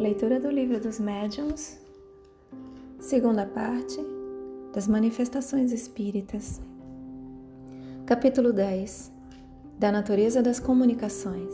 Leitura 0.00 0.40
do 0.40 0.48
Livro 0.48 0.80
dos 0.80 0.98
Médiuns, 0.98 1.76
segunda 2.98 3.44
parte 3.44 4.00
das 4.72 4.88
Manifestações 4.88 5.72
Espíritas, 5.72 6.58
capítulo 8.06 8.50
10 8.50 9.12
Da 9.78 9.92
Natureza 9.92 10.42
das 10.42 10.58
Comunicações. 10.58 11.52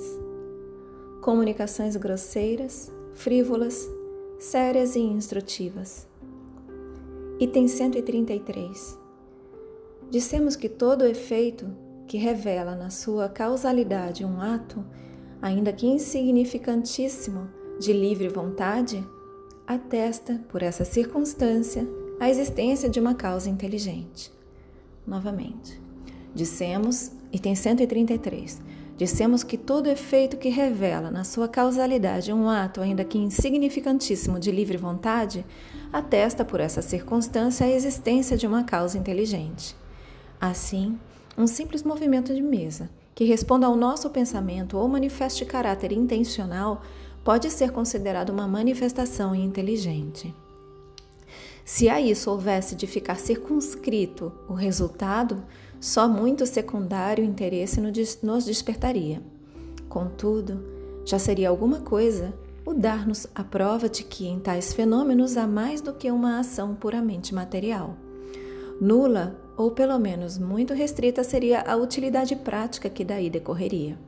Comunicações 1.23 1.97
grosseiras, 1.97 2.89
frívolas, 3.15 3.85
sérias 4.39 4.95
e 4.95 5.01
instrutivas. 5.01 6.07
Item 7.41 7.67
133. 7.67 8.97
Dissemos 10.09 10.55
que 10.55 10.69
todo 10.69 11.05
efeito 11.05 11.67
que 12.07 12.17
revela 12.17 12.77
na 12.77 12.91
sua 12.91 13.29
causalidade 13.29 14.25
um 14.25 14.41
ato, 14.41 14.85
ainda 15.43 15.73
que 15.73 15.89
insignificantíssimo, 15.89 17.56
de 17.79 17.93
livre 17.93 18.29
vontade, 18.29 19.07
atesta, 19.67 20.41
por 20.49 20.63
essa 20.63 20.85
circunstância, 20.85 21.87
a 22.19 22.31
existência 22.31 22.89
de 22.89 22.99
uma 22.99 23.15
causa 23.15 23.51
inteligente. 23.51 24.33
Novamente, 25.07 25.81
dissemos, 26.35 27.13
item 27.31 27.55
133, 27.55 28.63
dissemos 28.97 29.45
que 29.45 29.59
todo 29.59 29.89
efeito 29.89 30.39
que 30.39 30.49
revela 30.49 31.11
na 31.11 31.23
sua 31.23 31.49
causalidade 31.49 32.33
um 32.33 32.49
ato, 32.49 32.81
ainda 32.81 33.05
que 33.05 33.19
insignificantíssimo, 33.19 34.41
de 34.41 34.51
livre 34.51 34.79
vontade, 34.79 35.45
atesta, 35.93 36.45
por 36.45 36.61
essa 36.61 36.81
circunstância, 36.81 37.67
a 37.67 37.71
existência 37.71 38.37
de 38.37 38.47
uma 38.47 38.65
causa 38.65 38.97
inteligente. 38.97 39.77
Assim, 40.41 40.99
um 41.37 41.47
simples 41.47 41.83
movimento 41.83 42.35
de 42.35 42.41
mesa, 42.41 42.89
que 43.15 43.25
responda 43.25 43.67
ao 43.67 43.77
nosso 43.77 44.09
pensamento 44.11 44.79
ou 44.79 44.89
manifeste 44.89 45.45
caráter 45.45 45.93
intencional, 45.93 46.83
pode 47.27 47.51
ser 47.51 47.73
considerado 47.73 48.31
uma 48.31 48.47
manifestação 48.47 49.35
inteligente. 49.35 50.33
Se 51.65 51.89
a 51.89 52.01
isso 52.01 52.31
houvesse 52.31 52.77
de 52.77 52.87
ficar 52.87 53.17
circunscrito 53.17 54.33
o 54.49 54.53
resultado, 54.53 55.43
só 55.81 56.09
muito 56.09 56.47
secundário 56.47 57.25
interesse 57.25 57.81
nos 57.81 58.45
despertaria. 58.45 59.21
Contudo, 59.89 60.65
já 61.05 61.19
seria 61.19 61.49
alguma 61.49 61.81
coisa 61.81 62.33
o 62.65 62.73
dar-nos 62.73 63.27
a 63.35 63.43
prova 63.43 63.89
de 63.89 64.05
que 64.05 64.29
em 64.29 64.39
tais 64.39 64.73
fenômenos 64.73 65.37
há 65.37 65.49
mais 65.49 65.81
do 65.81 65.93
que 65.93 66.09
uma 66.13 66.39
ação 66.39 66.77
puramente 66.77 67.35
material. 67.35 67.97
Nula, 68.81 69.37
ou 69.57 69.73
pelo 69.73 69.99
menos 69.99 70.39
muito 70.39 70.73
restrita, 70.73 71.25
seria 71.25 71.63
a 71.63 71.75
utilidade 71.75 72.37
prática 72.37 72.89
que 72.89 73.05
daí 73.05 73.29
decorreria. 73.29 73.99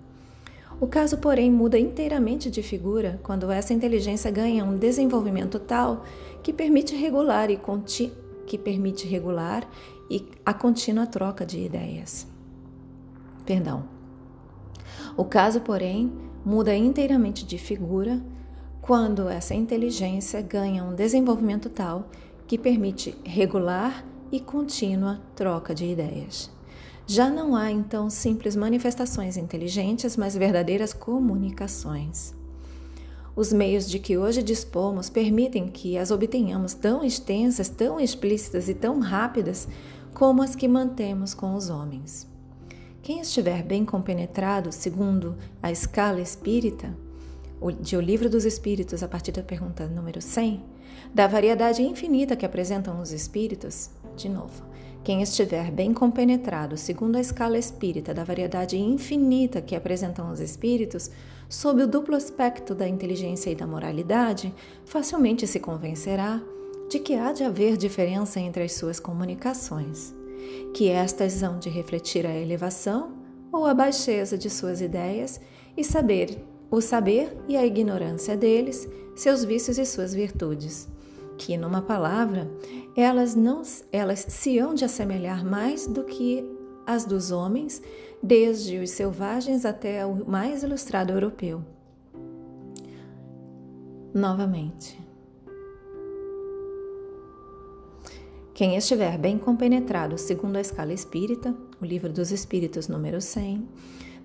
O 0.80 0.86
caso, 0.86 1.18
porém, 1.18 1.50
muda 1.50 1.78
inteiramente 1.78 2.48
de 2.50 2.62
figura 2.62 3.18
quando 3.24 3.50
essa 3.50 3.74
inteligência 3.74 4.30
ganha 4.30 4.64
um 4.64 4.76
desenvolvimento 4.76 5.58
tal 5.58 6.04
que 6.42 6.52
permite 6.52 6.94
regular 6.94 7.50
e 7.50 7.60
que 8.46 8.56
permite 8.56 9.06
regular 9.06 9.68
e 10.08 10.24
a 10.46 10.54
contínua 10.54 11.06
troca 11.06 11.44
de 11.44 11.58
ideias. 11.58 12.26
Perdão. 13.44 13.84
O 15.16 15.24
caso, 15.24 15.60
porém, 15.62 16.12
muda 16.44 16.74
inteiramente 16.74 17.44
de 17.44 17.58
figura 17.58 18.22
quando 18.80 19.28
essa 19.28 19.54
inteligência 19.54 20.40
ganha 20.40 20.84
um 20.84 20.94
desenvolvimento 20.94 21.68
tal 21.68 22.08
que 22.46 22.56
permite 22.56 23.16
regular 23.24 24.04
e 24.30 24.38
contínua 24.38 25.20
troca 25.34 25.74
de 25.74 25.86
ideias. 25.86 26.56
Já 27.10 27.30
não 27.30 27.56
há 27.56 27.72
então 27.72 28.10
simples 28.10 28.54
manifestações 28.54 29.38
inteligentes, 29.38 30.14
mas 30.14 30.36
verdadeiras 30.36 30.92
comunicações. 30.92 32.34
Os 33.34 33.50
meios 33.50 33.88
de 33.88 33.98
que 33.98 34.18
hoje 34.18 34.42
dispomos 34.42 35.08
permitem 35.08 35.68
que 35.68 35.96
as 35.96 36.10
obtenhamos 36.10 36.74
tão 36.74 37.02
extensas, 37.02 37.70
tão 37.70 37.98
explícitas 37.98 38.68
e 38.68 38.74
tão 38.74 39.00
rápidas 39.00 39.66
como 40.12 40.42
as 40.42 40.54
que 40.54 40.68
mantemos 40.68 41.32
com 41.32 41.54
os 41.54 41.70
homens. 41.70 42.26
Quem 43.00 43.20
estiver 43.20 43.62
bem 43.62 43.86
compenetrado, 43.86 44.70
segundo 44.70 45.34
a 45.62 45.72
escala 45.72 46.20
espírita, 46.20 46.94
de 47.80 47.96
O 47.96 48.02
Livro 48.02 48.28
dos 48.28 48.44
Espíritos, 48.44 49.02
a 49.02 49.08
partir 49.08 49.32
da 49.32 49.42
pergunta 49.42 49.86
número 49.86 50.20
100, 50.20 50.62
da 51.14 51.26
variedade 51.26 51.82
infinita 51.82 52.36
que 52.36 52.44
apresentam 52.44 53.00
os 53.00 53.12
espíritos, 53.12 53.88
de 54.14 54.28
novo, 54.28 54.62
quem 55.08 55.22
estiver 55.22 55.70
bem 55.70 55.94
compenetrado, 55.94 56.76
segundo 56.76 57.16
a 57.16 57.20
escala 57.22 57.56
espírita 57.56 58.12
da 58.12 58.24
variedade 58.24 58.76
infinita 58.76 59.62
que 59.62 59.74
apresentam 59.74 60.30
os 60.30 60.38
espíritos, 60.38 61.10
sob 61.48 61.82
o 61.82 61.86
duplo 61.86 62.14
aspecto 62.14 62.74
da 62.74 62.86
inteligência 62.86 63.48
e 63.48 63.54
da 63.54 63.66
moralidade, 63.66 64.54
facilmente 64.84 65.46
se 65.46 65.60
convencerá 65.60 66.42
de 66.90 66.98
que 66.98 67.14
há 67.14 67.32
de 67.32 67.42
haver 67.42 67.78
diferença 67.78 68.38
entre 68.38 68.64
as 68.64 68.74
suas 68.74 69.00
comunicações, 69.00 70.14
que 70.74 70.90
estas 70.90 71.42
hão 71.42 71.58
de 71.58 71.70
refletir 71.70 72.26
a 72.26 72.36
elevação 72.36 73.14
ou 73.50 73.64
a 73.64 73.72
baixeza 73.72 74.36
de 74.36 74.50
suas 74.50 74.82
ideias 74.82 75.40
e 75.74 75.82
saber 75.82 76.38
o 76.70 76.82
saber 76.82 77.34
e 77.48 77.56
a 77.56 77.64
ignorância 77.64 78.36
deles, 78.36 78.86
seus 79.16 79.42
vícios 79.42 79.78
e 79.78 79.86
suas 79.86 80.12
virtudes 80.12 80.86
que, 81.38 81.56
numa 81.56 81.80
palavra, 81.80 82.50
elas 82.96 83.34
não 83.34 83.62
elas 83.92 84.26
se 84.28 84.58
hão 84.58 84.74
de 84.74 84.84
assemelhar 84.84 85.44
mais 85.44 85.86
do 85.86 86.04
que 86.04 86.44
as 86.84 87.04
dos 87.04 87.30
homens, 87.30 87.80
desde 88.22 88.78
os 88.78 88.90
selvagens 88.90 89.64
até 89.64 90.04
o 90.04 90.28
mais 90.28 90.62
ilustrado 90.62 91.12
europeu. 91.12 91.62
Novamente. 94.12 94.98
Quem 98.54 98.74
estiver 98.74 99.16
bem 99.16 99.38
compenetrado 99.38 100.18
segundo 100.18 100.56
a 100.56 100.60
escala 100.60 100.92
espírita, 100.92 101.54
o 101.80 101.84
Livro 101.84 102.12
dos 102.12 102.32
Espíritos 102.32 102.88
número 102.88 103.20
100, 103.20 103.68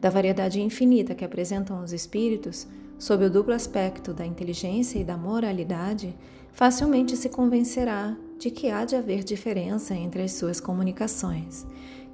da 0.02 0.10
variedade 0.10 0.60
infinita 0.60 1.14
que 1.14 1.24
apresentam 1.24 1.84
os 1.84 1.94
espíritos, 1.94 2.68
sob 2.98 3.26
o 3.26 3.30
duplo 3.30 3.54
aspecto 3.54 4.14
da 4.14 4.26
inteligência 4.26 4.98
e 4.98 5.04
da 5.04 5.16
moralidade, 5.16 6.16
facilmente 6.54 7.18
se 7.18 7.30
convencerá 7.30 8.16
de 8.40 8.50
que 8.50 8.70
há 8.70 8.86
de 8.86 8.96
haver 8.96 9.24
diferença 9.24 9.94
entre 9.94 10.22
as 10.22 10.34
suas 10.34 10.60
comunicações, 10.60 11.66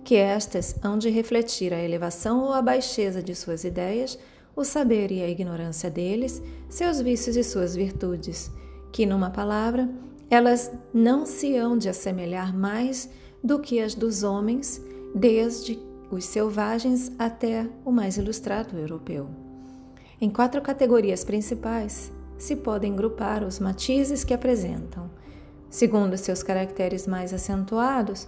que 0.03 0.15
estas 0.15 0.75
hão 0.83 0.97
de 0.97 1.09
refletir 1.09 1.73
a 1.73 1.83
elevação 1.83 2.43
ou 2.45 2.53
a 2.53 2.61
baixeza 2.61 3.21
de 3.21 3.35
suas 3.35 3.63
ideias, 3.63 4.17
o 4.55 4.63
saber 4.63 5.11
e 5.11 5.21
a 5.21 5.29
ignorância 5.29 5.89
deles, 5.89 6.41
seus 6.67 6.99
vícios 6.99 7.35
e 7.35 7.43
suas 7.43 7.75
virtudes, 7.75 8.51
que, 8.91 9.05
numa 9.05 9.29
palavra, 9.29 9.89
elas 10.29 10.71
não 10.93 11.25
se 11.25 11.55
hão 11.55 11.77
de 11.77 11.89
assemelhar 11.89 12.55
mais 12.55 13.09
do 13.43 13.59
que 13.59 13.79
as 13.79 13.93
dos 13.93 14.23
homens, 14.23 14.81
desde 15.13 15.79
os 16.11 16.25
selvagens 16.25 17.11
até 17.17 17.67
o 17.85 17.91
mais 17.91 18.17
ilustrado 18.17 18.77
europeu. 18.77 19.27
Em 20.19 20.29
quatro 20.29 20.61
categorias 20.61 21.23
principais, 21.23 22.11
se 22.39 22.55
podem 22.55 22.95
grupar 22.95 23.43
os 23.43 23.59
matizes 23.59 24.23
que 24.23 24.33
apresentam. 24.33 25.11
Segundo 25.69 26.17
seus 26.17 26.41
caracteres 26.41 27.05
mais 27.05 27.33
acentuados, 27.33 28.27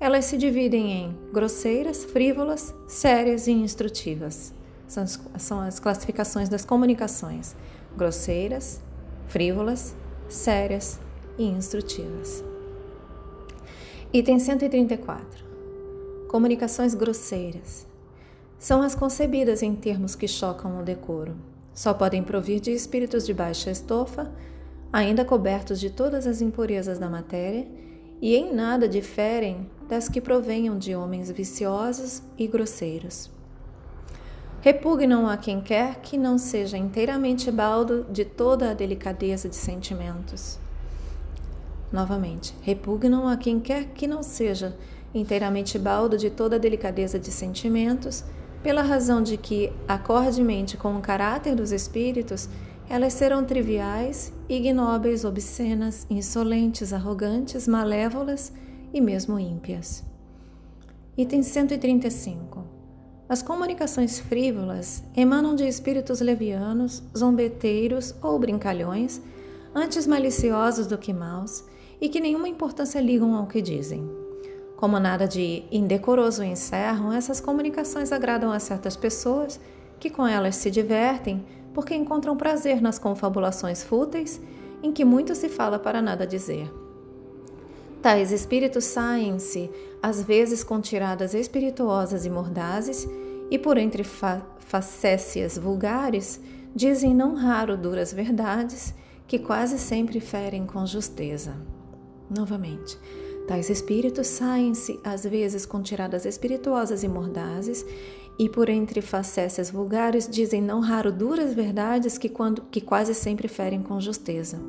elas 0.00 0.24
se 0.24 0.38
dividem 0.38 0.90
em 0.92 1.18
grosseiras, 1.30 2.04
frívolas, 2.04 2.74
sérias 2.88 3.46
e 3.46 3.52
instrutivas. 3.52 4.52
São, 4.88 5.04
são 5.38 5.60
as 5.60 5.78
classificações 5.78 6.48
das 6.48 6.64
comunicações: 6.64 7.54
grosseiras, 7.96 8.80
frívolas, 9.28 9.94
sérias 10.28 10.98
e 11.38 11.44
instrutivas. 11.44 12.42
Item 14.12 14.40
134. 14.40 15.44
Comunicações 16.28 16.94
grosseiras. 16.94 17.86
São 18.58 18.82
as 18.82 18.94
concebidas 18.94 19.62
em 19.62 19.76
termos 19.76 20.16
que 20.16 20.26
chocam 20.26 20.80
o 20.80 20.82
decoro 20.82 21.49
só 21.74 21.94
podem 21.94 22.22
provir 22.22 22.60
de 22.60 22.70
espíritos 22.70 23.24
de 23.24 23.32
baixa 23.32 23.70
estofa, 23.70 24.30
ainda 24.92 25.24
cobertos 25.24 25.78
de 25.80 25.90
todas 25.90 26.26
as 26.26 26.40
impurezas 26.40 26.98
da 26.98 27.08
matéria, 27.08 27.66
e 28.20 28.36
em 28.36 28.52
nada 28.52 28.88
diferem 28.88 29.70
das 29.88 30.08
que 30.08 30.20
provenham 30.20 30.78
de 30.78 30.94
homens 30.94 31.30
viciosos 31.30 32.22
e 32.36 32.46
grosseiros. 32.46 33.30
Repugnam 34.60 35.26
a 35.26 35.38
quem 35.38 35.60
quer 35.60 36.00
que 36.00 36.18
não 36.18 36.36
seja 36.36 36.76
inteiramente 36.76 37.50
baldo 37.50 38.06
de 38.10 38.26
toda 38.26 38.70
a 38.70 38.74
delicadeza 38.74 39.48
de 39.48 39.56
sentimentos. 39.56 40.58
Novamente, 41.90 42.54
repugnam 42.60 43.26
a 43.26 43.38
quem 43.38 43.58
quer 43.58 43.86
que 43.86 44.06
não 44.06 44.22
seja 44.22 44.76
inteiramente 45.14 45.78
baldo 45.78 46.16
de 46.18 46.28
toda 46.28 46.56
a 46.56 46.58
delicadeza 46.58 47.18
de 47.18 47.30
sentimentos 47.30 48.22
pela 48.62 48.82
razão 48.82 49.22
de 49.22 49.36
que, 49.36 49.72
acordemente 49.88 50.76
com 50.76 50.96
o 50.96 51.00
caráter 51.00 51.54
dos 51.54 51.72
espíritos, 51.72 52.48
elas 52.88 53.12
serão 53.12 53.44
triviais, 53.44 54.32
ignóbeis, 54.48 55.24
obscenas, 55.24 56.06
insolentes, 56.10 56.92
arrogantes, 56.92 57.68
malévolas 57.68 58.52
e 58.92 59.00
mesmo 59.00 59.38
ímpias. 59.38 60.04
Item 61.16 61.42
135. 61.42 62.64
as 63.28 63.42
comunicações 63.42 64.18
frívolas 64.18 65.04
emanam 65.16 65.54
de 65.54 65.64
espíritos 65.64 66.20
levianos, 66.20 67.02
zombeteiros 67.16 68.12
ou 68.20 68.36
brincalhões, 68.38 69.20
antes 69.72 70.04
maliciosos 70.04 70.88
do 70.88 70.98
que 70.98 71.12
maus, 71.12 71.64
e 72.00 72.08
que 72.08 72.20
nenhuma 72.20 72.48
importância 72.48 73.00
ligam 73.00 73.36
ao 73.36 73.46
que 73.46 73.62
dizem. 73.62 74.19
Como 74.80 74.98
nada 74.98 75.28
de 75.28 75.62
indecoroso 75.70 76.42
encerram, 76.42 77.12
essas 77.12 77.38
comunicações 77.38 78.12
agradam 78.12 78.50
a 78.50 78.58
certas 78.58 78.96
pessoas 78.96 79.60
que 79.98 80.08
com 80.08 80.26
elas 80.26 80.56
se 80.56 80.70
divertem 80.70 81.44
porque 81.74 81.94
encontram 81.94 82.34
prazer 82.34 82.80
nas 82.80 82.98
confabulações 82.98 83.84
fúteis 83.84 84.40
em 84.82 84.90
que 84.90 85.04
muito 85.04 85.34
se 85.34 85.50
fala 85.50 85.78
para 85.78 86.00
nada 86.00 86.26
dizer. 86.26 86.72
Tais 88.00 88.32
espíritos 88.32 88.84
saem-se, 88.84 89.70
às 90.02 90.22
vezes 90.22 90.64
com 90.64 90.80
tiradas 90.80 91.34
espirituosas 91.34 92.24
e 92.24 92.30
mordazes, 92.30 93.06
e 93.50 93.58
por 93.58 93.76
entre 93.76 94.02
fa 94.02 94.40
facécias 94.60 95.58
vulgares, 95.58 96.40
dizem 96.74 97.14
não 97.14 97.34
raro 97.34 97.76
duras 97.76 98.14
verdades 98.14 98.94
que 99.26 99.38
quase 99.38 99.78
sempre 99.78 100.20
ferem 100.20 100.64
com 100.64 100.86
justeza. 100.86 101.54
Novamente, 102.30 102.96
tais 103.50 103.68
espíritos 103.68 104.28
saem-se, 104.28 105.00
às 105.02 105.24
vezes 105.24 105.66
com 105.66 105.82
tiradas 105.82 106.24
espirituosas 106.24 107.02
e 107.02 107.08
mordazes, 107.08 107.84
e 108.38 108.48
por 108.48 108.68
entre 108.68 109.00
facécias 109.00 109.72
vulgares 109.72 110.28
dizem 110.28 110.62
não 110.62 110.78
raro 110.78 111.10
duras 111.10 111.52
verdades 111.52 112.16
que, 112.16 112.28
quando, 112.28 112.62
que 112.70 112.80
quase 112.80 113.12
sempre 113.12 113.48
ferem 113.48 113.82
com 113.82 114.00
justeza. 114.00 114.60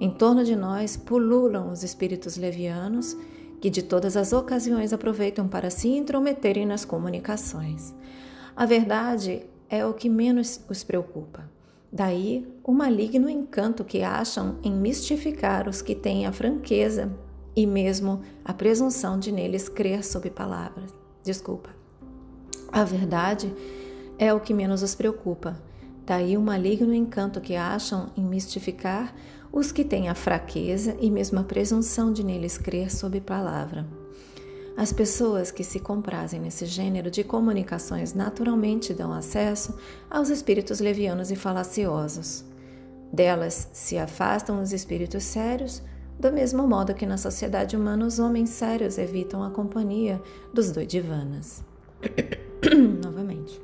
Em 0.00 0.10
torno 0.10 0.42
de 0.42 0.56
nós 0.56 0.96
pululam 0.96 1.70
os 1.70 1.82
espíritos 1.82 2.38
levianos, 2.38 3.14
que 3.60 3.68
de 3.68 3.82
todas 3.82 4.16
as 4.16 4.32
ocasiões 4.32 4.94
aproveitam 4.94 5.46
para 5.46 5.68
se 5.68 5.88
intrometerem 5.88 6.64
nas 6.64 6.86
comunicações. 6.86 7.94
A 8.56 8.64
verdade 8.64 9.42
é 9.68 9.84
o 9.84 9.92
que 9.92 10.08
menos 10.08 10.64
os 10.66 10.82
preocupa. 10.82 11.44
Daí 11.92 12.48
o 12.64 12.72
maligno 12.72 13.28
encanto 13.28 13.84
que 13.84 14.02
acham 14.02 14.56
em 14.62 14.72
mistificar 14.72 15.68
os 15.68 15.82
que 15.82 15.94
têm 15.94 16.24
a 16.24 16.32
franqueza 16.32 17.27
e 17.58 17.66
mesmo 17.66 18.20
a 18.44 18.54
presunção 18.54 19.18
de 19.18 19.32
neles 19.32 19.68
crer 19.68 20.04
sob 20.04 20.30
palavras. 20.30 20.94
Desculpa. 21.24 21.70
A 22.70 22.84
verdade 22.84 23.52
é 24.16 24.32
o 24.32 24.38
que 24.38 24.54
menos 24.54 24.80
os 24.80 24.94
preocupa. 24.94 25.60
Daí 26.06 26.36
o 26.36 26.40
maligno 26.40 26.94
encanto 26.94 27.40
que 27.40 27.56
acham 27.56 28.12
em 28.16 28.24
mistificar 28.24 29.12
os 29.50 29.72
que 29.72 29.84
têm 29.84 30.08
a 30.08 30.14
fraqueza 30.14 30.96
e 31.00 31.10
mesmo 31.10 31.40
a 31.40 31.42
presunção 31.42 32.12
de 32.12 32.22
neles 32.22 32.56
crer 32.56 32.94
sob 32.94 33.20
palavra. 33.20 33.84
As 34.76 34.92
pessoas 34.92 35.50
que 35.50 35.64
se 35.64 35.80
comprazem 35.80 36.38
nesse 36.38 36.64
gênero 36.64 37.10
de 37.10 37.24
comunicações 37.24 38.14
naturalmente 38.14 38.94
dão 38.94 39.12
acesso 39.12 39.76
aos 40.08 40.28
espíritos 40.28 40.78
levianos 40.78 41.32
e 41.32 41.34
falaciosos. 41.34 42.44
Delas 43.12 43.68
se 43.72 43.98
afastam 43.98 44.62
os 44.62 44.72
espíritos 44.72 45.24
sérios, 45.24 45.82
do 46.18 46.32
mesmo 46.32 46.66
modo 46.66 46.94
que 46.94 47.06
na 47.06 47.16
sociedade 47.16 47.76
humana 47.76 48.04
os 48.04 48.18
homens 48.18 48.50
sérios 48.50 48.98
evitam 48.98 49.42
a 49.42 49.50
companhia 49.50 50.20
dos 50.52 50.72
doidivanas. 50.72 51.62
Novamente. 53.02 53.60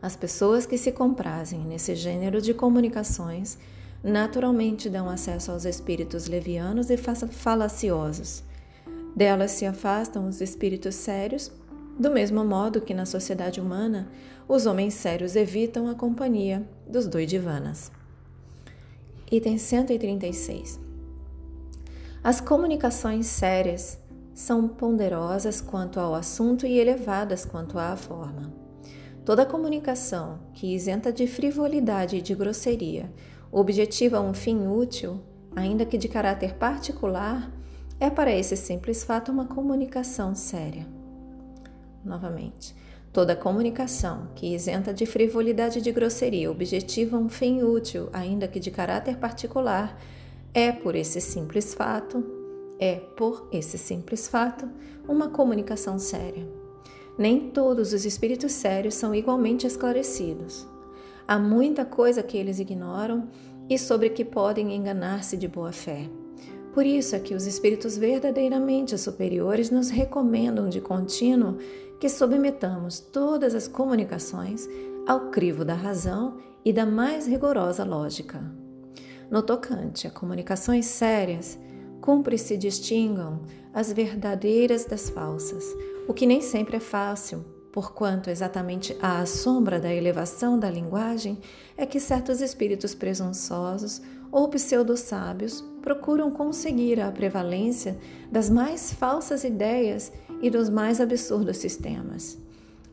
As 0.00 0.16
pessoas 0.16 0.66
que 0.66 0.78
se 0.78 0.90
comprazem 0.90 1.60
nesse 1.60 1.94
gênero 1.94 2.40
de 2.40 2.54
comunicações 2.54 3.58
naturalmente 4.02 4.90
dão 4.90 5.08
acesso 5.08 5.52
aos 5.52 5.64
espíritos 5.64 6.26
levianos 6.26 6.90
e 6.90 6.96
falaciosos. 6.96 8.42
Delas 9.14 9.52
se 9.52 9.66
afastam 9.66 10.26
os 10.26 10.40
espíritos 10.40 10.94
sérios, 10.94 11.52
do 11.98 12.10
mesmo 12.10 12.44
modo 12.44 12.80
que 12.80 12.94
na 12.94 13.06
sociedade 13.06 13.60
humana 13.60 14.08
os 14.48 14.66
homens 14.66 14.94
sérios 14.94 15.36
evitam 15.36 15.86
a 15.86 15.94
companhia 15.94 16.66
dos 16.88 17.06
doidivanas. 17.06 17.92
Item 19.30 19.56
136. 19.56 20.91
As 22.24 22.40
comunicações 22.40 23.26
sérias 23.26 23.98
são 24.32 24.68
ponderosas 24.68 25.60
quanto 25.60 25.98
ao 25.98 26.14
assunto 26.14 26.64
e 26.64 26.78
elevadas 26.78 27.44
quanto 27.44 27.80
à 27.80 27.96
forma. 27.96 28.52
Toda 29.24 29.44
comunicação 29.44 30.38
que 30.54 30.72
isenta 30.72 31.12
de 31.12 31.26
frivolidade 31.26 32.18
e 32.18 32.22
de 32.22 32.32
grosseria 32.32 33.12
objetiva 33.50 34.20
um 34.20 34.32
fim 34.32 34.68
útil, 34.68 35.20
ainda 35.56 35.84
que 35.84 35.98
de 35.98 36.06
caráter 36.06 36.54
particular, 36.54 37.50
é 37.98 38.08
para 38.08 38.30
esse 38.30 38.56
simples 38.56 39.02
fato 39.02 39.32
uma 39.32 39.46
comunicação 39.46 40.32
séria. 40.32 40.86
Novamente, 42.04 42.72
toda 43.12 43.34
comunicação 43.34 44.28
que 44.36 44.54
isenta 44.54 44.94
de 44.94 45.06
frivolidade 45.06 45.80
e 45.80 45.82
de 45.82 45.90
grosseria 45.90 46.52
objetiva 46.52 47.18
um 47.18 47.28
fim 47.28 47.64
útil, 47.64 48.08
ainda 48.12 48.46
que 48.46 48.60
de 48.60 48.70
caráter 48.70 49.16
particular, 49.16 49.98
é 50.54 50.70
por 50.70 50.94
esse 50.94 51.20
simples 51.20 51.74
fato, 51.74 52.24
é 52.78 52.96
por 52.96 53.48
esse 53.50 53.78
simples 53.78 54.28
fato, 54.28 54.68
uma 55.08 55.28
comunicação 55.28 55.98
séria. 55.98 56.46
Nem 57.16 57.50
todos 57.50 57.92
os 57.92 58.04
espíritos 58.04 58.52
sérios 58.52 58.94
são 58.94 59.14
igualmente 59.14 59.66
esclarecidos. 59.66 60.66
Há 61.26 61.38
muita 61.38 61.84
coisa 61.84 62.22
que 62.22 62.36
eles 62.36 62.58
ignoram 62.58 63.28
e 63.68 63.78
sobre 63.78 64.10
que 64.10 64.24
podem 64.24 64.74
enganar-se 64.74 65.36
de 65.36 65.48
boa 65.48 65.72
fé. 65.72 66.08
Por 66.74 66.86
isso 66.86 67.14
é 67.14 67.20
que 67.20 67.34
os 67.34 67.46
espíritos 67.46 67.96
verdadeiramente 67.96 68.96
superiores 68.96 69.70
nos 69.70 69.90
recomendam 69.90 70.68
de 70.68 70.80
contínuo 70.80 71.58
que 72.00 72.08
submetamos 72.08 72.98
todas 72.98 73.54
as 73.54 73.68
comunicações 73.68 74.68
ao 75.06 75.30
crivo 75.30 75.64
da 75.64 75.74
razão 75.74 76.38
e 76.64 76.72
da 76.72 76.86
mais 76.86 77.26
rigorosa 77.26 77.84
lógica. 77.84 78.61
No 79.32 79.42
tocante 79.42 80.06
a 80.06 80.10
comunicações 80.10 80.84
sérias, 80.84 81.58
cumpre 82.02 82.36
se 82.36 82.54
distingam 82.54 83.40
as 83.72 83.90
verdadeiras 83.90 84.84
das 84.84 85.08
falsas, 85.08 85.64
o 86.06 86.12
que 86.12 86.26
nem 86.26 86.42
sempre 86.42 86.76
é 86.76 86.80
fácil, 86.80 87.42
porquanto 87.72 88.28
exatamente 88.28 88.94
à 89.00 89.24
sombra 89.24 89.80
da 89.80 89.90
elevação 89.90 90.58
da 90.58 90.68
linguagem 90.68 91.38
é 91.78 91.86
que 91.86 91.98
certos 91.98 92.42
espíritos 92.42 92.94
presunçosos 92.94 94.02
ou 94.30 94.50
pseudo-sábios 94.50 95.64
procuram 95.80 96.30
conseguir 96.30 97.00
a 97.00 97.10
prevalência 97.10 97.96
das 98.30 98.50
mais 98.50 98.92
falsas 98.92 99.44
ideias 99.44 100.12
e 100.42 100.50
dos 100.50 100.68
mais 100.68 101.00
absurdos 101.00 101.56
sistemas. 101.56 102.36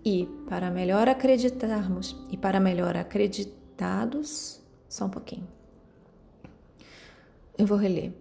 E, 0.05 0.25
para 0.47 0.71
melhor 0.71 1.09
acreditarmos, 1.09 2.15
e 2.31 2.37
para 2.37 2.61
melhor 2.61 2.95
acreditados, 2.95 4.61
só 4.87 5.03
um 5.03 5.09
pouquinho. 5.09 5.58
Eu 7.59 7.65
vou 7.65 7.77
reler. 7.77 8.13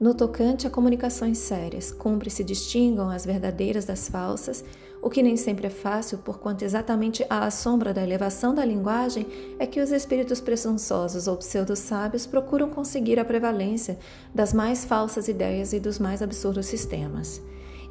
No 0.00 0.14
tocante 0.14 0.66
a 0.66 0.70
comunicações 0.70 1.36
sérias, 1.36 1.92
cumpre 1.92 2.30
se 2.30 2.42
distingam 2.42 3.10
as 3.10 3.26
verdadeiras 3.26 3.84
das 3.84 4.08
falsas, 4.08 4.64
o 5.02 5.10
que 5.10 5.22
nem 5.22 5.36
sempre 5.36 5.66
é 5.66 5.70
fácil, 5.70 6.16
porquanto 6.16 6.64
exatamente 6.64 7.24
à 7.28 7.50
sombra 7.50 7.92
da 7.92 8.02
elevação 8.02 8.54
da 8.54 8.64
linguagem 8.64 9.26
é 9.58 9.66
que 9.66 9.82
os 9.82 9.92
espíritos 9.92 10.40
presunçosos 10.40 11.28
ou 11.28 11.36
pseudo-sábios 11.36 12.24
procuram 12.26 12.70
conseguir 12.70 13.20
a 13.20 13.24
prevalência 13.24 13.98
das 14.34 14.54
mais 14.54 14.86
falsas 14.86 15.28
ideias 15.28 15.74
e 15.74 15.78
dos 15.78 15.98
mais 15.98 16.22
absurdos 16.22 16.64
sistemas. 16.64 17.42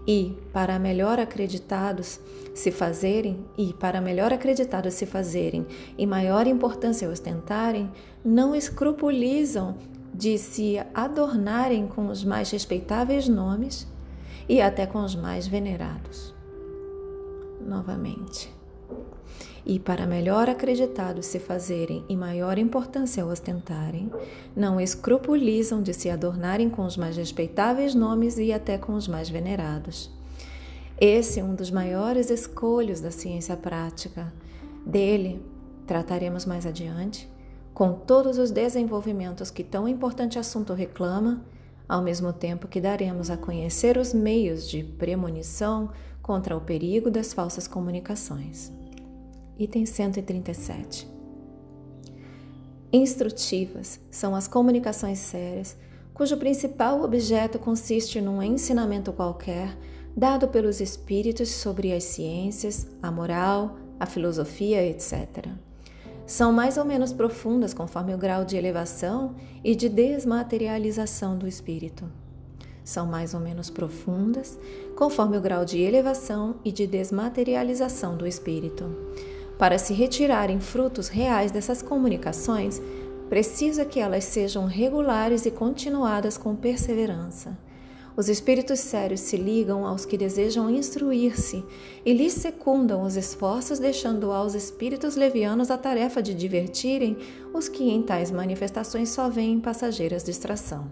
E, 0.08 0.36
para 0.52 0.80
melhor 0.80 1.20
acreditados 1.20 2.20
se 2.56 2.72
fazerem, 2.72 3.46
e 3.56 3.74
para 3.74 4.02
melhor 4.02 4.34
acreditados 4.34 4.96
se 4.96 5.06
fazerem 5.06 5.68
e 5.98 6.08
maior 6.08 6.48
importância 6.48 7.08
ostentarem, 7.08 7.92
não 8.24 8.56
escrupulizam 8.56 9.78
de 10.16 10.38
se 10.38 10.78
adornarem 10.94 11.88
com 11.88 12.08
os 12.08 12.24
mais 12.24 12.50
respeitáveis 12.52 13.28
nomes 13.28 13.88
e 14.48 14.62
até 14.62 14.86
com 14.86 15.04
os 15.04 15.16
mais 15.16 15.48
venerados 15.48 16.36
novamente. 17.66 18.54
E 19.66 19.80
para 19.80 20.06
melhor 20.06 20.48
acreditados 20.48 21.26
se 21.26 21.40
fazerem 21.40 22.06
e 22.08 22.16
maior 22.16 22.58
importância 22.60 23.26
ostentarem, 23.26 24.12
não 24.56 24.80
escrupulizam 24.80 25.82
de 25.82 25.92
se 25.92 26.10
adornarem 26.10 26.70
com 26.70 26.86
os 26.86 26.96
mais 26.96 27.18
respeitáveis 27.18 27.96
nomes 27.96 28.38
e 28.38 28.54
até 28.54 28.78
com 28.78 28.94
os 28.94 29.08
mais 29.08 29.28
venerados. 29.28 30.12
Esse 31.02 31.40
é 31.40 31.44
um 31.44 31.56
dos 31.56 31.72
maiores 31.72 32.30
escolhos 32.30 33.02
da 33.02 33.10
ciência 33.10 33.58
prática. 33.58 34.32
Dele 34.86 35.44
trataremos 35.88 36.46
mais 36.46 36.66
adiante, 36.66 37.28
com 37.76 37.92
todos 37.92 38.38
os 38.38 38.52
desenvolvimentos 38.52 39.52
que 39.52 39.62
tão 39.62 39.86
importante 39.86 40.40
assunto 40.40 40.74
reclama, 40.74 41.46
ao 41.90 42.02
mesmo 42.02 42.32
tempo 42.32 42.70
que 42.70 42.80
daremos 42.80 43.30
a 43.30 43.36
conhecer 43.36 43.98
os 43.98 44.14
meios 44.14 44.68
de 44.68 44.82
premonição, 44.82 45.92
contra 46.22 46.56
o 46.56 46.62
perigo 46.62 47.12
das 47.12 47.34
falsas 47.34 47.68
comunicações. 47.68 48.72
Item 49.60 49.86
137. 49.86 51.08
Instrutivas 52.92 54.00
são 54.10 54.34
as 54.34 54.48
comunicações 54.48 55.20
sérias, 55.20 55.78
cujo 56.14 56.38
principal 56.38 57.04
objeto 57.04 57.60
consiste 57.60 58.22
num 58.22 58.42
ensinamento 58.42 59.12
qualquer, 59.12 59.78
dado 60.16 60.48
pelos 60.48 60.80
espíritos 60.80 61.50
sobre 61.50 61.92
as 61.92 62.06
ciências, 62.06 62.88
a 63.04 63.12
moral, 63.12 63.78
a 64.00 64.06
filosofia, 64.06 64.82
etc. 64.82 65.50
São 66.28 66.52
mais 66.52 66.76
ou 66.78 66.84
menos 66.84 67.14
profundas 67.14 67.74
conforme 67.74 68.14
o 68.14 68.18
grau 68.18 68.44
de 68.44 68.58
elevação 68.58 69.36
e 69.64 69.76
de 69.76 69.88
desmaterialização 69.88 71.38
do 71.38 71.48
espírito. 71.48 72.12
São 72.84 73.06
mais 73.06 73.36
ou 73.36 73.40
menos 73.40 73.70
profundas 73.70 74.58
conforme 74.96 75.38
o 75.38 75.42
grau 75.42 75.64
de 75.64 75.80
elevação 75.80 76.56
e 76.66 76.72
de 76.72 76.88
desmaterialização 76.88 78.18
do 78.18 78.26
espírito. 78.26 78.86
Para 79.60 79.78
se 79.78 79.94
retirarem 79.94 80.60
frutos 80.60 81.10
reais 81.10 81.52
dessas 81.52 81.82
comunicações, 81.82 82.82
precisa 83.30 83.86
que 83.86 84.00
elas 84.00 84.24
sejam 84.24 84.66
regulares 84.66 85.46
e 85.46 85.52
continuadas 85.52 86.38
com 86.38 86.56
perseverança. 86.56 87.58
Os 88.18 88.30
espíritos 88.30 88.80
sérios 88.80 89.20
se 89.20 89.36
ligam 89.36 89.86
aos 89.86 90.06
que 90.06 90.18
desejam 90.18 90.70
instruir-se 90.70 91.66
e 92.06 92.14
lhes 92.14 92.32
secundam 92.32 93.04
os 93.04 93.18
esforços, 93.18 93.78
deixando 93.78 94.32
aos 94.32 94.56
espíritos 94.56 95.18
levianos 95.18 95.70
a 95.70 95.78
tarefa 95.78 96.24
de 96.24 96.34
divertirem 96.34 97.18
os 97.54 97.68
que 97.68 97.84
em 97.90 98.02
tais 98.02 98.32
manifestações 98.32 99.10
só 99.10 99.28
veem 99.28 99.60
passageiras 99.60 100.24
distração. 100.24 100.90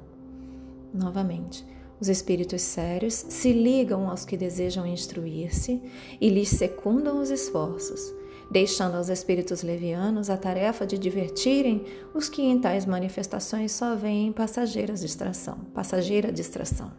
Novamente, 0.94 1.66
os 1.98 2.10
espíritos 2.10 2.62
sérios 2.62 3.14
se 3.30 3.54
ligam 3.54 4.10
aos 4.10 4.26
que 4.26 4.36
desejam 4.36 4.86
instruir-se 4.86 5.82
e 6.20 6.28
lhes 6.28 6.50
secundam 6.50 7.22
os 7.22 7.30
esforços, 7.30 8.14
deixando 8.52 8.98
aos 8.98 9.08
espíritos 9.08 9.64
levianos 9.64 10.30
a 10.30 10.36
tarefa 10.36 10.86
de 10.86 10.98
divertirem 10.98 11.86
os 12.14 12.28
que 12.28 12.42
em 12.42 12.60
tais 12.60 12.86
manifestações 12.86 13.72
só 13.72 13.96
veem 13.96 14.34
passageiras 14.34 15.00
distração, 15.00 15.60
passageira 15.74 16.30
distração. 16.30 16.92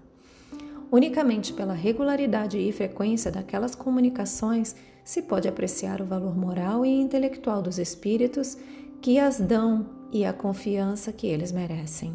Unicamente 0.94 1.52
pela 1.52 1.74
regularidade 1.74 2.56
e 2.56 2.70
frequência 2.70 3.28
daquelas 3.28 3.74
comunicações 3.74 4.76
se 5.02 5.22
pode 5.22 5.48
apreciar 5.48 6.00
o 6.00 6.04
valor 6.04 6.38
moral 6.38 6.86
e 6.86 6.88
intelectual 6.88 7.60
dos 7.60 7.80
espíritos 7.80 8.56
que 9.02 9.18
as 9.18 9.40
dão 9.40 9.86
e 10.12 10.24
a 10.24 10.32
confiança 10.32 11.12
que 11.12 11.26
eles 11.26 11.50
merecem. 11.50 12.14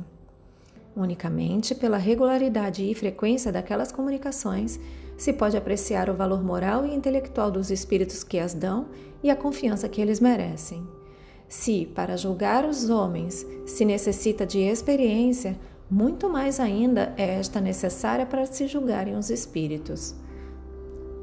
Unicamente 0.95 1.75
pela 1.75 1.97
regularidade 1.97 2.89
e 2.89 2.95
frequência 2.95 3.51
daquelas 3.51 3.91
comunicações 3.91 4.79
se 5.17 5.33
pode 5.33 5.57
apreciar 5.57 6.09
o 6.09 6.15
valor 6.15 6.41
moral 6.41 6.85
e 6.85 6.95
intelectual 6.95 7.51
dos 7.51 7.69
espíritos 7.69 8.23
que 8.23 8.39
as 8.39 8.53
dão 8.53 8.87
e 9.21 9.29
a 9.29 9.35
confiança 9.35 9.89
que 9.89 9.99
eles 9.99 10.21
merecem. 10.21 10.87
Se, 11.49 11.85
para 11.93 12.15
julgar 12.15 12.63
os 12.63 12.89
homens, 12.89 13.45
se 13.65 13.83
necessita 13.83 14.45
de 14.45 14.59
experiência, 14.59 15.59
muito 15.89 16.29
mais 16.29 16.59
ainda 16.59 17.13
é 17.17 17.35
esta 17.35 17.59
necessária 17.59 18.25
para 18.25 18.45
se 18.45 18.67
julgarem 18.67 19.15
os 19.15 19.29
espíritos. 19.29 20.15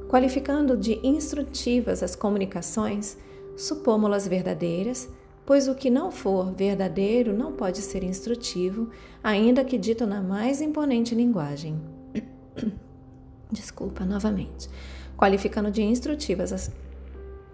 Qualificando 0.08 0.76
de 0.76 0.98
instrutivas 1.06 2.02
as 2.02 2.16
comunicações, 2.16 3.16
supômo-las 3.56 4.26
verdadeiras, 4.26 5.08
pois 5.44 5.68
o 5.68 5.74
que 5.74 5.88
não 5.88 6.10
for 6.10 6.52
verdadeiro 6.52 7.32
não 7.32 7.52
pode 7.52 7.80
ser 7.80 8.02
instrutivo, 8.02 8.90
ainda 9.22 9.64
que 9.64 9.78
dito 9.78 10.06
na 10.06 10.20
mais 10.20 10.60
imponente 10.60 11.14
linguagem. 11.14 11.80
Desculpa 13.50 14.04
novamente. 14.04 14.68
Qualificando 15.16 15.70
de 15.70 15.82
instrutivas 15.82 16.52
as 16.52 16.70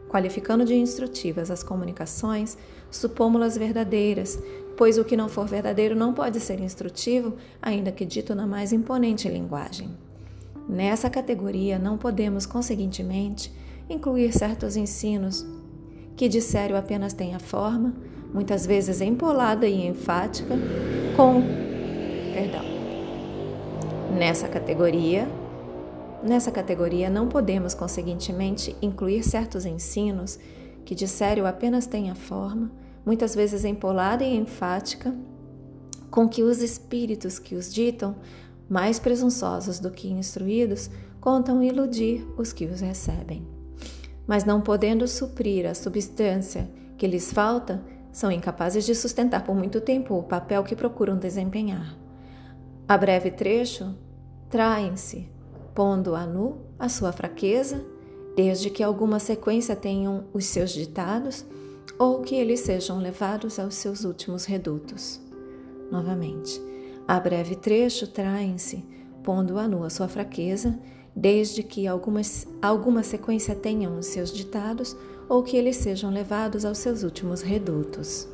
qualificando 0.09 0.67
de 0.67 0.75
instrutivas 0.75 1.51
as 1.51 1.63
comunicações, 1.63 2.59
supômo-las 2.91 3.57
verdadeiras, 3.57 4.39
pois 4.77 4.99
o 4.99 5.05
que 5.05 5.17
não 5.17 5.29
for 5.29 5.47
verdadeiro 5.47 5.95
não 5.95 6.13
pode 6.13 6.41
ser 6.41 6.61
instrutivo, 6.61 7.35
ainda 7.61 7.93
que 7.93 8.05
dito 8.05 8.35
na 8.35 8.47
mais 8.47 8.73
imponente 8.73 9.29
linguagem. 9.29 9.89
Nessa 10.69 11.11
categoria, 11.11 11.79
não 11.79 11.99
podemos, 11.99 12.47
conseguintemente, 12.47 13.53
incluir 13.89 14.33
certos 14.33 14.77
ensinos 14.77 15.47
que 16.17 16.29
de 16.29 16.41
sério 16.41 16.77
apenas 16.77 17.13
têm 17.13 17.35
a 17.35 17.39
forma, 17.39 17.95
muitas 18.33 18.67
vezes 18.67 19.01
empolada 19.01 19.67
e 19.67 19.87
enfática, 19.87 20.55
com. 21.17 21.43
Perdão. 22.35 22.63
Nessa 24.17 24.49
categoria, 24.49 25.29
Nessa 26.23 26.53
categoria, 26.53 27.11
não 27.11 27.27
podemos, 27.27 27.75
conseguintemente, 27.75 28.77
incluir 28.81 29.25
certos 29.25 29.67
ensinos 29.67 30.39
que 30.85 30.95
de 30.95 31.09
sério 31.09 31.47
apenas 31.47 31.85
têm 31.85 32.11
a 32.11 32.15
forma, 32.15 32.71
muitas 33.05 33.35
vezes 33.35 33.65
empolada 33.65 34.25
e 34.25 34.37
enfática, 34.37 35.15
com 36.11 36.29
que 36.29 36.43
os 36.43 36.63
espíritos 36.63 37.39
que 37.39 37.55
os 37.55 37.73
ditam, 37.73 38.17
mais 38.69 38.99
presunçosos 38.99 39.79
do 39.79 39.91
que 39.91 40.11
instruídos, 40.11 40.91
contam 41.21 41.63
iludir 41.63 42.27
os 42.37 42.53
que 42.53 42.67
os 42.67 42.81
recebem. 42.81 43.47
Mas 44.27 44.45
não 44.45 44.61
podendo 44.61 45.07
suprir 45.09 45.67
a 45.67 45.75
substância 45.75 46.71
que 46.97 47.07
lhes 47.07 47.33
falta, 47.33 47.83
são 48.13 48.31
incapazes 48.31 48.85
de 48.85 48.95
sustentar 48.95 49.45
por 49.45 49.55
muito 49.55 49.81
tempo 49.81 50.15
o 50.15 50.23
papel 50.23 50.63
que 50.63 50.77
procuram 50.77 51.17
desempenhar. 51.17 51.97
A 52.87 52.99
breve 52.99 53.31
trecho 53.31 53.95
traem-se 54.51 55.31
pondo 55.75 56.15
a 56.15 56.27
nu 56.27 56.59
a 56.79 56.89
sua 56.89 57.13
fraqueza, 57.13 57.85
desde 58.37 58.69
que 58.69 58.83
alguma 58.83 59.19
sequência 59.19 59.75
tenham 59.75 60.25
os 60.33 60.45
seus 60.45 60.73
ditados 60.73 61.45
ou 61.99 62.23
que 62.23 62.35
eles 62.35 62.61
sejam 62.61 62.99
levados 62.99 63.59
aos 63.59 63.75
seus 63.75 64.05
últimos 64.05 64.45
redutos. 64.45 65.21
Novamente, 65.91 66.61
a 67.07 67.19
breve 67.21 67.57
trecho 67.57 68.07
traem-se, 68.07 68.85
pondo 69.23 69.59
a 69.59 69.69
nu 69.69 69.85
a 69.85 69.91
sua 69.91 70.09
fraqueza, 70.09 70.79
desde 71.15 71.63
que 71.63 71.87
algumas, 71.87 72.47
alguma 72.61 73.03
sequência 73.03 73.55
tenham 73.55 73.99
os 73.99 74.07
seus 74.07 74.33
ditados 74.33 74.97
ou 75.29 75.43
que 75.43 75.57
eles 75.57 75.77
sejam 75.77 76.11
levados 76.11 76.65
aos 76.65 76.79
seus 76.79 77.03
últimos 77.03 77.43
redutos. 77.43 78.29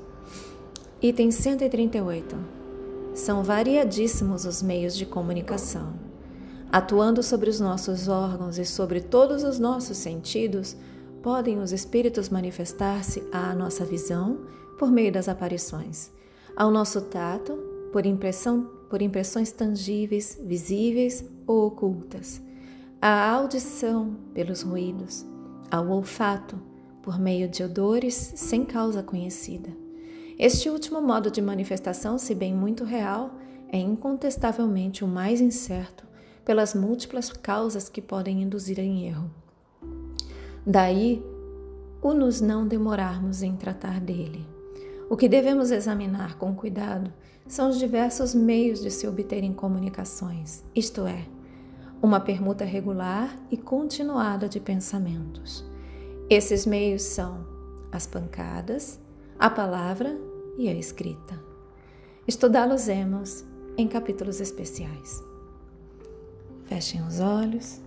Item 1.03 1.31
138. 1.31 2.37
São 3.15 3.43
variadíssimos 3.43 4.45
os 4.45 4.63
meios 4.63 4.97
de 4.97 5.05
comunicação 5.05 6.09
Atuando 6.71 7.23
sobre 7.23 7.49
os 7.49 7.59
nossos 7.59 8.09
órgãos 8.09 8.59
e 8.59 8.65
sobre 8.65 9.01
todos 9.01 9.43
os 9.43 9.59
nossos 9.59 9.97
sentidos, 9.97 10.77
podem 11.23 11.59
os 11.59 11.73
espíritos 11.73 12.29
manifestar-se 12.29 13.23
à 13.33 13.55
nossa 13.55 13.85
visão 13.85 14.41
por 14.79 14.91
meio 14.91 15.13
das 15.13 15.29
aparições, 15.29 16.11
ao 16.57 16.71
nosso 16.71 17.01
tato 17.03 17.57
por 17.93 18.07
impressão 18.07 18.79
por 18.89 19.03
impressões 19.03 19.53
tangíveis, 19.53 20.39
visíveis 20.43 21.25
ou 21.47 21.67
ocultas, 21.67 22.41
à 23.03 23.31
audição 23.31 24.17
pelos 24.33 24.63
ruídos, 24.63 25.27
ao 25.71 25.89
olfato 25.91 26.59
por 27.03 27.19
meio 27.19 27.49
de 27.49 27.63
odores 27.63 28.15
sem 28.15 28.65
causa 28.65 29.03
conhecida. 29.03 29.71
Este 30.39 30.71
último 30.71 31.03
modo 31.03 31.31
de 31.31 31.43
manifestação, 31.43 32.17
se 32.17 32.35
bem 32.35 32.55
muito 32.55 32.85
real, 32.85 33.35
é 33.71 33.79
incontestavelmente 33.79 35.05
o 35.05 35.09
mais 35.09 35.41
incerto 35.41 36.07
pelas 36.45 36.75
múltiplas 36.75 37.31
causas 37.31 37.89
que 37.89 38.01
podem 38.01 38.43
induzir 38.43 38.79
em 38.79 39.07
erro. 39.07 39.31
Daí, 40.67 41.25
o 42.03 42.13
nos 42.13 42.41
não 42.41 42.67
demorarmos 42.67 43.43
em 43.43 43.57
tratar 43.57 44.01
dele. 44.01 44.47
O 45.11 45.17
que 45.17 45.29
devemos 45.29 45.71
examinar 45.71 46.37
com 46.37 46.55
cuidado 46.55 47.13
são 47.47 47.71
os 47.71 47.79
diversos 47.79 48.35
meios 48.35 48.81
de 48.81 48.91
se 48.91 49.07
obterem 49.09 49.55
comunicações, 49.55 50.63
isto 50.75 51.07
é, 51.07 51.27
uma 52.03 52.21
permuta 52.21 52.65
regular 52.65 53.37
e 53.51 53.57
continuada 53.57 54.49
de 54.49 54.61
pensamentos. 54.61 55.65
Esses 56.29 56.67
meios 56.67 57.03
são 57.03 57.47
as 57.91 58.07
pancadas, 58.07 59.01
a 59.39 59.49
palavra 59.49 60.15
e 60.59 60.69
a 60.69 60.75
escrita. 60.75 61.41
Estudá-los-emos 62.27 63.45
em 63.79 63.89
capítulos 63.89 64.41
especiais. 64.41 65.23
Fechem 66.67 67.03
os 67.07 67.19
olhos. 67.19 67.81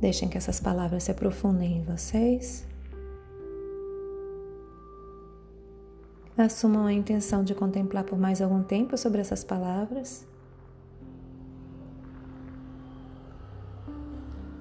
Deixem 0.00 0.28
que 0.28 0.36
essas 0.36 0.60
palavras 0.60 1.04
se 1.04 1.10
aprofundem 1.10 1.78
em 1.78 1.82
vocês. 1.82 2.66
Assumam 6.36 6.84
a 6.84 6.92
intenção 6.92 7.42
de 7.42 7.54
contemplar 7.54 8.04
por 8.04 8.18
mais 8.18 8.42
algum 8.42 8.62
tempo 8.62 8.96
sobre 8.98 9.22
essas 9.22 9.42
palavras. 9.42 10.26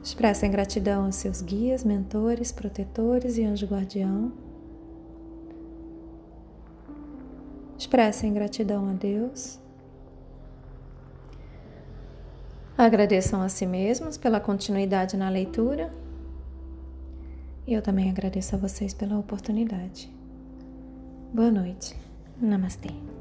Expressem 0.01 0.49
gratidão 0.49 1.05
aos 1.05 1.15
seus 1.15 1.41
guias, 1.41 1.83
mentores, 1.83 2.51
protetores 2.51 3.37
e 3.37 3.43
anjo 3.43 3.65
guardião. 3.65 4.31
Expressem 7.77 8.33
gratidão 8.33 8.87
a 8.87 8.93
Deus. 8.93 9.59
Agradeçam 12.85 13.41
a 13.41 13.49
si 13.49 13.65
mesmos 13.65 14.15
pela 14.15 14.39
continuidade 14.39 15.17
na 15.17 15.27
leitura. 15.27 15.91
E 17.65 17.73
eu 17.73 17.81
também 17.81 18.11
agradeço 18.11 18.53
a 18.53 18.59
vocês 18.59 18.93
pela 18.93 19.17
oportunidade. 19.17 20.07
Boa 21.33 21.49
noite. 21.49 21.95
Namastê. 22.39 23.14